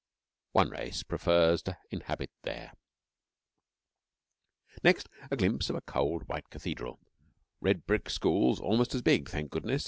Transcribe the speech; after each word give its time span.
One 0.53 0.71
race 0.71 1.03
prefers 1.03 1.61
to 1.61 1.77
inhabit 1.91 2.31
there. 2.41 2.71
Next 4.83 5.07
a 5.29 5.37
glimpse 5.37 5.69
of 5.69 5.75
a 5.75 5.81
cold, 5.81 6.23
white 6.27 6.49
cathedral, 6.49 6.97
red 7.59 7.85
brick 7.85 8.09
schools 8.09 8.59
almost 8.59 8.95
as 8.95 9.03
big 9.03 9.29
(thank 9.29 9.51
goodness!) 9.51 9.79